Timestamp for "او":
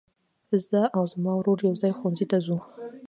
0.97-1.03